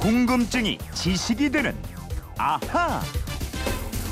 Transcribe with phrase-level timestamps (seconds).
[0.00, 1.76] 궁금증이 지식이 되는
[2.38, 3.02] 아하.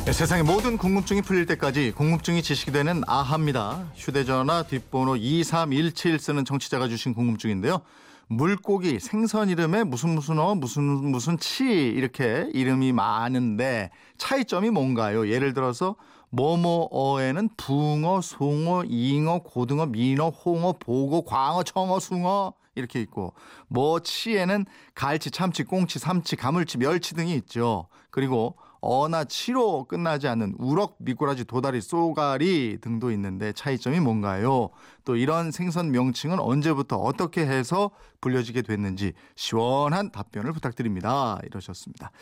[0.04, 3.86] 네, 세상의 모든 궁금증이 풀릴 때까지 궁금증이 지식이 되는 아하입니다.
[3.95, 7.80] 휴대전화 뒷번호 2317 쓰는 청취자가 주신 궁금증인데요.
[8.27, 15.30] 물고기 생선 이름에 무슨 무슨 어 무슨 무슨 치 이렇게 이름이 많은데 차이점이 뭔가요?
[15.30, 15.96] 예를 들어서
[16.29, 23.34] 뭐뭐어에는 붕어, 송어, 잉어, 고등어, 민어, 홍어, 보고, 광어, 청어, 숭어 이렇게 있고
[23.68, 27.89] 뭐 치에는 갈치, 참치, 꽁치, 삼치, 가물치, 멸치 등이 있죠.
[28.11, 34.70] 그리고 어나 치로 끝나지 않는 우럭, 미꾸라지, 도다리, 쏘가리 등도 있는데 차이점이 뭔가요?
[35.05, 41.39] 또 이런 생선 명칭은 언제부터 어떻게 해서 불려지게 됐는지 시원한 답변을 부탁드립니다.
[41.45, 42.12] 이러셨습니다.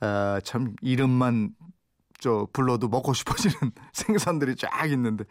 [0.00, 1.50] 아, 참 이름만
[2.24, 3.54] 저 불러도 먹고 싶어지는
[3.92, 5.24] 생선들이 쫙 있는데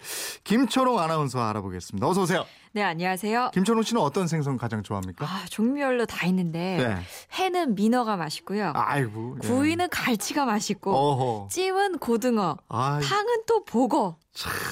[0.43, 2.07] 김초롱 아나운서 알아보겠습니다.
[2.07, 2.45] 어서 오세요.
[2.71, 3.49] 네, 안녕하세요.
[3.52, 5.25] 김초롱 씨는 어떤 생선 가장 좋아합니까?
[5.25, 7.02] 아, 종류별로 다 있는데 네.
[7.39, 8.73] 회는 민어가 맛있고요.
[8.75, 9.38] 아이고.
[9.44, 9.47] 예.
[9.47, 11.47] 구이는 갈치가 맛있고 어허.
[11.50, 14.17] 찜은 고등어, 아이, 탕은 또 보고,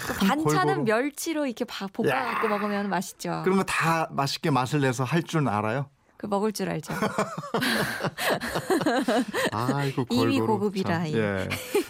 [0.07, 0.83] 또 반찬은 골고루.
[0.83, 3.41] 멸치로 이렇게 밥 볶아갖고 먹으면 맛있죠.
[3.43, 5.89] 거다 맛있게 맛을 내서 할 줄 알아요?
[6.21, 6.93] 그 먹을 줄 알죠.
[9.51, 11.09] 아이고 이미 골고루 고급이라.
[11.13, 11.49] 예.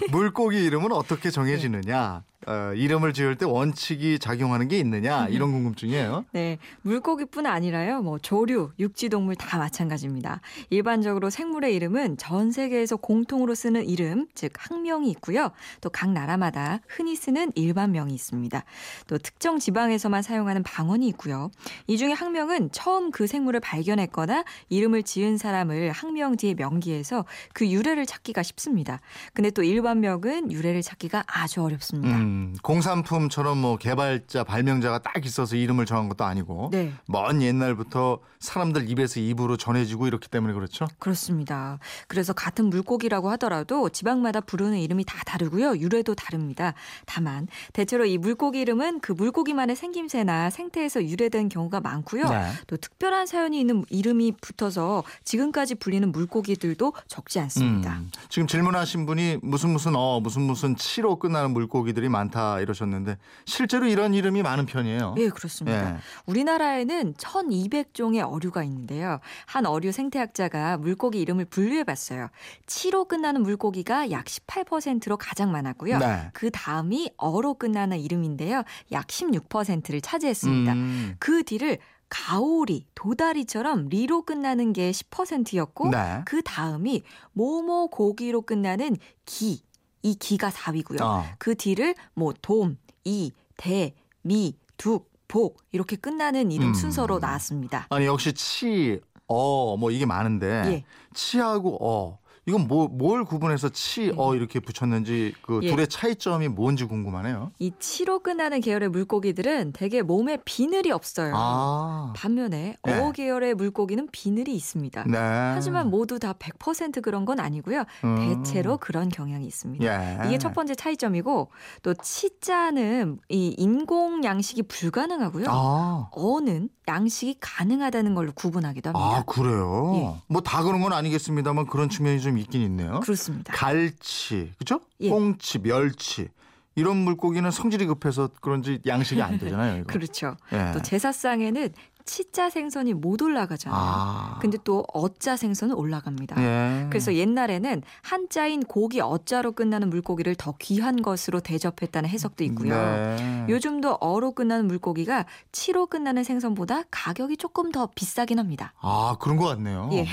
[0.09, 2.23] 물고기 이름은 어떻게 정해지느냐?
[2.47, 5.27] 어, 이름을 지을 때 원칙이 작용하는 게 있느냐?
[5.27, 6.25] 이런 궁금증이에요.
[6.31, 8.01] 네, 물고기뿐 아니라요.
[8.01, 10.41] 뭐 조류, 육지 동물 다 마찬가지입니다.
[10.69, 15.51] 일반적으로 생물의 이름은 전 세계에서 공통으로 쓰는 이름, 즉 학명이 있고요.
[15.81, 18.63] 또 각 나라마다 흔히 쓰는 일반명이 있습니다.
[19.07, 21.51] 또 특정 지방에서만 사용하는 방언이 있고요.
[21.85, 28.05] 이 중에 학명은 처음 그 생물을 발견했거나 이름을 지은 사람을 학명 뒤에 명기해서 그 유래를
[28.07, 28.99] 찾기가 쉽습니다.
[29.33, 32.17] 근데 또 일반명은 유래를 찾기가 아주 어렵습니다.
[32.17, 32.30] 음,
[32.63, 36.93] 공산품처럼 뭐 개발자, 발명자가 딱 있어서 이름을 정한 것도 아니고 네.
[37.07, 40.87] 먼 옛날부터 사람들 입에서 입으로 전해지고 이렇기 때문에 그렇죠.
[40.99, 41.79] 그렇습니다.
[42.07, 45.77] 그래서 같은 물고기라고 하더라도 지방마다 부르는 이름이 다 다르고요.
[45.77, 46.73] 유래도 다릅니다.
[47.05, 52.29] 다만 대체로 이 물고기 이름은 그 물고기만의 생김새나 생태에서 유래된 경우가 많고요.
[52.29, 52.51] 네.
[52.67, 57.97] 또 특별한 사연이 있는 이름이 붙어서 지금까지 불리는 물고기들도 적지 않습니다.
[57.97, 63.87] 음, 지금 질문하신 분이 무슨 무슨 어 무슨 무슨 치로 끝나는 물고기들이 많다 이러셨는데 실제로
[63.87, 65.15] 이런 이름이 많은 편이에요.
[65.17, 65.95] 네, 그렇습니다.
[65.95, 65.97] 예.
[66.25, 69.19] 우리나라에는 1200종의 어류가 있는데요.
[69.45, 72.29] 한 어류 생태학자가 물고기 이름을 분류해 봤어요.
[72.67, 75.97] 치로 끝나는 물고기가 약 18%로 가장 많았고요.
[75.97, 76.29] 네.
[76.33, 78.63] 그 다음이 어로 끝나는 이름인데요.
[78.91, 80.73] 약 16%를 차지했습니다.
[80.73, 81.79] 음, 그 뒤를
[82.11, 86.21] 가오리, 도다리처럼 리로 끝나는 게 10%였고 네.
[86.25, 89.63] 그 다음이 모모 고기로 끝나는 기,
[90.03, 91.01] 이 기가 4위고요.
[91.01, 91.23] 어.
[91.37, 96.73] 그 뒤를 뭐 돔, 이, 대, 미, 둑, 복 이렇게 끝나는 이름 음.
[96.73, 97.87] 순서로 나왔습니다.
[97.89, 100.83] 아니 역시 치, 어 뭐 이게 많은데 예.
[101.13, 105.69] 치하고 어 이건 뭐, 뭘 구분해서 치, 어 이렇게 붙였는지 그 예.
[105.69, 107.51] 둘의 차이점이 뭔지 궁금하네요.
[107.59, 111.33] 이 치로 끝나는 계열의 물고기들은 대개 몸에 비늘이 없어요.
[111.35, 112.99] 아, 반면에 네.
[112.99, 115.03] 어 계열의 물고기는 비늘이 있습니다.
[115.03, 115.17] 네.
[115.17, 117.83] 하지만 모두 다 100% 그런 건 아니고요.
[118.05, 118.43] 음.
[118.43, 119.85] 대체로 그런 경향이 있습니다.
[119.85, 120.27] 예.
[120.27, 121.51] 이게 첫 번째 차이점이고
[121.83, 125.45] 또 치자는 이 인공 양식이 불가능하고요.
[125.47, 129.17] 아, 어는 양식이 가능하다는 걸로 구분하기도 합니다.
[129.17, 129.93] 아 그래요?
[129.95, 130.21] 예.
[130.27, 132.99] 뭐다 그런 건 아니겠습니다만 그런 측면이 좀 있긴 있네요.
[132.99, 133.53] 그렇습니다.
[133.53, 134.81] 갈치, 그죠?
[134.99, 135.09] 예.
[135.09, 136.27] 꽁치, 멸치
[136.75, 139.77] 이런 물고기는 성질이 급해서 그런지 양식이 안 되잖아요.
[139.77, 139.85] 이거.
[139.93, 140.35] 그렇죠.
[140.53, 140.71] 예.
[140.73, 141.69] 또 제사상에는
[142.05, 143.79] 치자 생선이 못 올라가잖아요.
[143.81, 146.41] 아, 근데 또 어자 생선은 올라갑니다.
[146.41, 146.87] 예.
[146.89, 152.75] 그래서 옛날에는 한자인 고기 어자로 끝나는 물고기를 더 귀한 것으로 대접했다는 해석도 있고요.
[152.75, 153.45] 네.
[153.49, 158.73] 요즘도 어로 끝나는 물고기가 치로 끝나는 생선보다 가격이 조금 더 비싸긴 합니다.
[158.79, 159.89] 아 그런 것 같네요.
[159.93, 160.07] 예.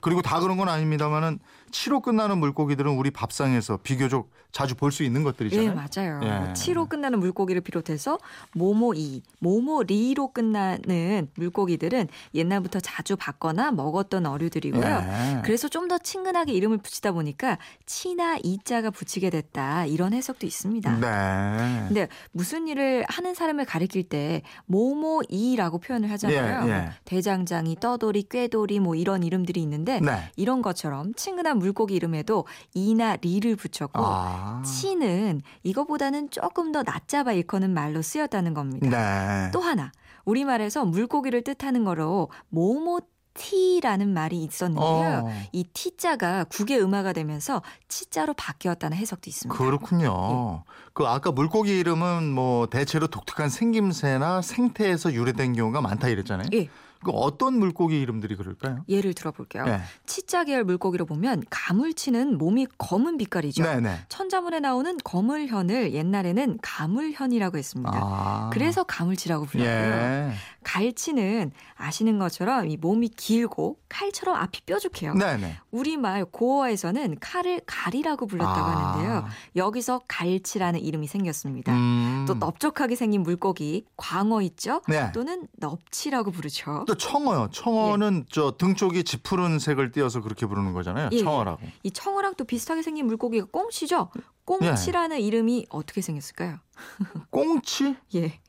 [0.00, 1.38] 그리고 다 그런 건 아닙니다만은
[1.72, 5.74] 치로 끝나는 물고기들은 우리 밥상에서 비교적 자주 볼 수 있는 예, 것들이잖아요.
[5.74, 6.20] 맞아요.
[6.22, 6.52] 예.
[6.54, 8.18] 치로 끝나는 물고기를 비롯해서
[8.54, 14.84] 모모이, 모모리로 끝나는 물고기들은 옛날부터 자주 봤거나 먹었던 어류들이고요.
[14.84, 15.42] 예.
[15.42, 20.98] 그래서 좀 더 친근하게 이름을 붙이다 보니까 치나 이자가 붙이게 됐다 이런 해석도 있습니다.
[20.98, 21.84] 네.
[21.86, 26.68] 근데 무슨 일을 하는 사람을 가리킬 때 모모 이라고 표현을 하잖아요.
[26.68, 26.80] 예, 예.
[26.80, 30.30] 뭐 대장장이, 떠돌이, 꾀돌이 뭐 이런 이름들이 있는데 네.
[30.36, 34.62] 이런 것처럼 친근한 물고기 이름에도 이나 리를 붙였고 아.
[34.64, 38.88] 치는 이거보다는 조금 더 낮잡아 일컫는 말로 쓰였다는 겁니다.
[38.88, 39.50] 네.
[39.52, 39.92] 또 하나
[40.26, 43.00] 우리말에서 물고기를 뜻하는 거로 모모
[43.36, 45.24] T라는 말이 있었는데요.
[45.26, 45.32] 어.
[45.52, 49.56] 이 T자가 국의 음화가 되면서 치자로 바뀌었다는 해석도 있습니다.
[49.58, 50.64] 그렇군요.
[50.94, 56.48] 그 아까 물고기 이름은 뭐 대체로 독특한 생김새나 생태에서 유래된 경우가 많다 이랬잖아요.
[56.54, 56.68] 예.
[57.04, 58.84] 그 어떤 물고기 이름들이 그럴까요?
[58.88, 59.64] 예를 들어볼게요.
[59.64, 59.80] 네.
[60.06, 63.62] 치자 계열 물고기로 보면 가물치는 몸이 검은 빛깔이죠.
[63.62, 64.06] 네네.
[64.08, 67.92] 천자문에 나오는 거물현을 옛날에는 가물현이라고 했습니다.
[67.94, 68.50] 아.
[68.52, 69.72] 그래서 가물치라고 불렀고요.
[69.72, 70.32] 예.
[70.64, 75.14] 갈치는 아시는 것처럼 이 몸이 길고 칼처럼 앞이 뾰족해요.
[75.14, 75.58] 네네.
[75.70, 78.92] 우리말 고어에서는 칼을 갈이라고 불렀다고 아.
[78.92, 79.26] 하는데요.
[79.54, 81.72] 여기서 갈치라는 이름이 생겼습니다.
[81.72, 82.24] 음.
[82.26, 84.80] 또 넙적하게 생긴 물고기 광어 있죠?
[84.88, 85.12] 네.
[85.12, 86.84] 또는 넙치라고 부르죠.
[86.86, 87.48] 또 청어요.
[87.52, 91.10] 청어는 저등 쪽이 짙푸른 색을 띄어서 그렇게 부르는 거잖아요.
[91.12, 91.22] 예, 예.
[91.22, 91.60] 청어라고.
[91.82, 94.10] 이 청어랑 또 비슷하게 생긴 물고기가 꽁치죠?
[94.16, 94.20] 예.
[94.44, 96.58] 꽁치라는 이름이 어떻게 생겼을까요?
[97.30, 97.96] 꽁치?
[98.14, 98.40] 예.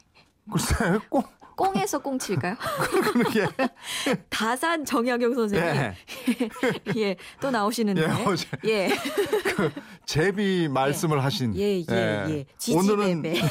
[0.49, 1.23] 글쎄, 꽁
[1.57, 2.55] 꽁에서 꽁치일까요?
[3.11, 3.47] 그렇게.
[4.29, 5.67] 다산 정약용 선생님.
[5.67, 5.95] 예.
[6.95, 7.15] 예.
[7.41, 8.03] 또 나오시는데.
[8.03, 8.89] 예, 어제 예.
[10.05, 11.55] 제비 말씀을 하신.
[11.55, 12.45] 예, 예, 예.
[12.73, 13.41] 오늘은 지지배배.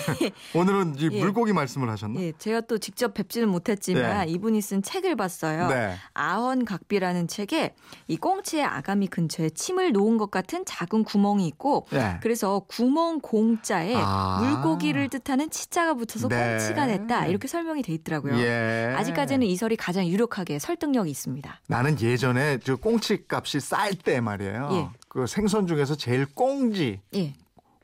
[0.54, 1.20] 오늘은 이 예.
[1.20, 2.20] 물고기 말씀을 하셨나?
[2.20, 4.32] 예, 제가 또 직접 뵙지는 못했지만 네.
[4.32, 5.68] 이분이 쓴 책을 봤어요.
[5.68, 5.96] 네.
[6.14, 7.74] 아헌각비라는 책에
[8.06, 12.18] 이 꽁치의 아가미 근처에 침을 놓은 것 같은 작은 구멍이 있고 네.
[12.22, 14.38] 그래서 구멍 공자에 아.
[14.40, 16.58] 물고기를 뜻하는 치자가 붙어서 네.
[16.58, 18.38] 꽁치가 됐다 이렇게 설명이 돼 있더라고요.
[18.38, 18.94] 예.
[18.96, 21.60] 아직까지는 이 설이 가장 유력하게 설득력이 있습니다.
[21.68, 24.68] 나는 예전에 저 꽁치 값이 쌀 때 말이에요.
[24.72, 24.88] 예.
[25.08, 27.34] 그 생선 중에서 제일 꽁지, 예.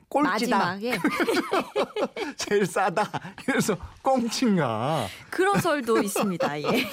[0.09, 0.99] 꼴찌다, 마지막에
[2.37, 3.09] 제일 싸다.
[3.47, 5.07] 그래서 꽁치인가.
[5.31, 6.63] 그런 설도 있습니다.
[6.63, 6.87] 예.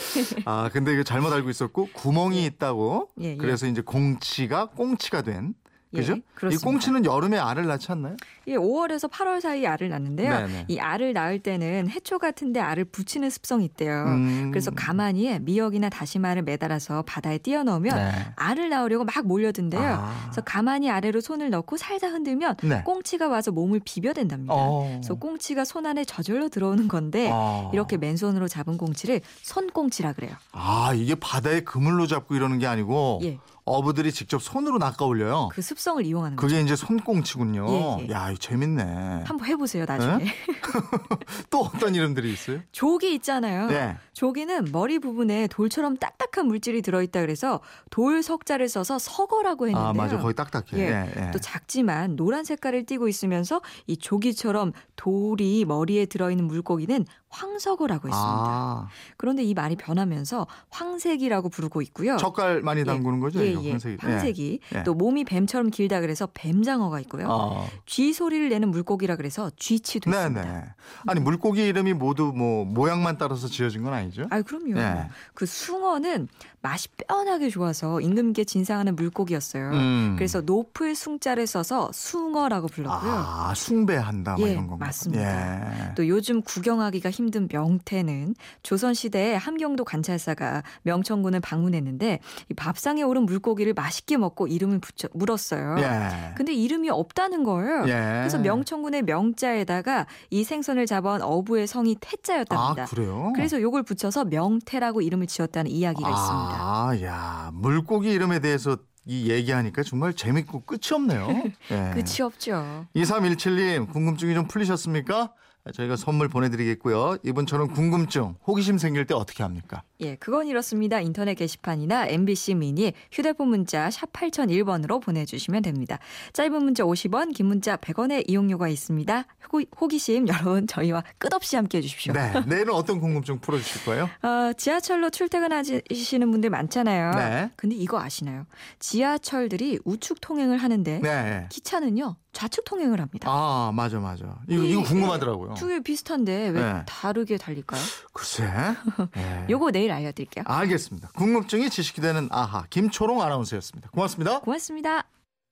[0.45, 3.09] 아, 근데 이거 잘못 알고 있었고 구멍이 있다고.
[3.21, 3.37] 예, 예.
[3.37, 5.53] 그래서 이제 공치가 꽁치가 된.
[5.93, 6.13] 그죠?
[6.13, 6.65] 예, 이 그렇습니다.
[6.65, 8.15] 꽁치는 여름에 알을 낳지 않나요?
[8.47, 10.47] 예, 5월에서 8월 사이에 알을 낳는데요.
[10.47, 10.65] 네네.
[10.67, 14.03] 이 알을 낳을 때는 해초 같은데 알을 붙이는 습성이 있대요.
[14.05, 14.51] 음.
[14.51, 18.11] 그래서 가만히 미역이나 다시마를 매달아서 바다에 띄워넣으면 네.
[18.35, 19.81] 알을 낳으려고 막 몰려든대요.
[19.81, 20.15] 아.
[20.25, 22.83] 그래서 가만히 아래로 손을 넣고 살살 흔들면 네.
[22.83, 24.53] 꽁치가 와서 몸을 비벼댄답니다.
[24.53, 24.87] 어.
[24.99, 27.71] 그래서 꽁치가 손 안에 저절로 들어오는 건데 어.
[27.73, 30.31] 이렇게 맨손으로 잡은 꽁치를 손꽁치라 그래요.
[30.51, 33.39] 아, 이게 바다에 그물로 잡고 이러는 게 아니고 예.
[33.69, 35.49] 어부들이 직접 손으로 낚아 올려요.
[35.51, 36.47] 그 습성을 이용하는 거죠.
[36.47, 37.65] 그게 이제 손꽁치군요.
[37.69, 38.11] 예, 예.
[38.11, 39.23] 야, 이거 재밌네.
[39.25, 40.25] 한번 해보세요 나중에.
[41.49, 42.61] 또 어떤 이름들이 있어요?
[42.71, 43.67] 조기 있잖아요.
[43.67, 43.97] 네.
[44.13, 49.89] 조기는 머리 부분에 돌처럼 딱딱한 물질이 들어있다 그래서 돌 석자를 써서 석어라고 했는데요.
[49.89, 50.17] 아, 맞아.
[50.17, 50.65] 거의 딱딱해.
[50.73, 50.79] 예.
[50.89, 51.31] 예, 예.
[51.31, 58.17] 또 작지만 노란 색깔을 띠고 있으면서 이 조기처럼 돌이 머리에 들어있는 물고기는 황석어라고 했습니다.
[58.17, 58.87] 아,
[59.17, 62.17] 그런데 이 말이 변하면서 황색이라고 부르고 있고요.
[62.17, 63.39] 젓갈 많이 담그는 거죠?
[63.45, 63.71] 예, 이거, 예.
[63.71, 63.97] 황색이.
[63.99, 64.59] 황색이.
[64.75, 64.83] 예.
[64.83, 67.27] 또 몸이 뱀처럼 길다 그래서 뱀장어가 있고요.
[67.29, 70.41] 아, 쥐 소리를 내는 물고기라 그래서 쥐치도 네, 있습니다.
[70.43, 70.63] 네.
[71.07, 74.25] 아니 물고기 이름이 모두 뭐 모양만 따라서 지어진 건 아니죠?
[74.29, 74.73] 아, 그럼요.
[74.75, 75.07] 네.
[75.33, 76.27] 그 숭어는
[76.61, 79.69] 맛이 뼈나게 좋아서 임금께 진상하는 물고기였어요.
[79.71, 80.15] 음.
[80.17, 83.11] 그래서 높을 숭자를 써서 숭어라고 불렀고요.
[83.11, 84.85] 아, 숭배한다 뭐 예, 이런 건가.
[84.85, 85.89] 맞습니다.
[85.89, 85.93] 예.
[85.95, 92.19] 또 요즘 구경하기가 힘든 명태는 조선 시대에 함경도 관찰사가 명천군을 방문했는데
[92.49, 95.75] 이 밥상에 오른 물고기 를 맛있게 먹고 이름을 붙여 물었어요.
[95.79, 96.33] 예.
[96.35, 97.83] 근데 이름이 없다는 거예요.
[97.87, 98.19] 예.
[98.19, 102.83] 그래서 명천군의 명자에다가 이 생선을 잡아온 어부의 성이 태자였답니다.
[102.83, 103.33] 아, 그래요?
[103.35, 106.57] 그래서 요걸 붙여서 명태라고 이름을 지었다는 이야기가 있습니다.
[106.59, 111.27] 아, 야, 물고기 이름에 대해서 이 얘기하니까 정말 재밌고 끝이 없네요.
[111.71, 111.91] 예.
[111.93, 112.85] 끝이 없죠.
[112.95, 115.33] 2317님, 궁금증이 좀 풀리셨습니까?
[115.73, 117.17] 저희가 선물 보내드리겠고요.
[117.23, 119.83] 이분처럼 궁금증, 호기심 생길 때 어떻게 합니까?
[120.01, 121.01] 예, 그건 이렇습니다.
[121.01, 125.99] 인터넷 게시판이나 MBC 미니 휴대폰 문자 샵 8001번으로 보내주시면 됩니다.
[126.31, 129.25] 짧은 문자 50원, 긴 문자 100원의 이용료가 있습니다.
[129.51, 132.13] 호, 호기심 여러분 저희와 끝없이 함께해 주십시오.
[132.13, 132.31] 네.
[132.47, 134.09] 내일은 어떤 궁금증 풀어주실 거예요?
[134.23, 137.11] 어, 지하철로 출퇴근하시는 분들 많잖아요.
[137.11, 137.51] 네.
[137.57, 138.45] 근데 이거 아시나요?
[138.79, 141.45] 지하철들이 우측 통행을 하는데 네.
[141.49, 143.27] 기차는요 좌측 통행을 합니다.
[143.29, 144.23] 아, 맞아, 맞아.
[144.47, 145.55] 이거, 이- 이거 궁금하더라고요.
[145.55, 146.83] 두 개 비슷한데 왜 네.
[146.85, 147.81] 다르게 달릴까요?
[148.13, 148.43] 글쎄.
[149.15, 149.45] 네.
[149.49, 150.43] 요거 내일 알려드릴게요.
[150.47, 151.09] 알겠습니다.
[151.15, 153.89] 궁금증이 지식이 되는 아하, 김초롱 아나운서였습니다.
[153.89, 154.39] 고맙습니다.
[154.39, 155.18] 고맙습니다.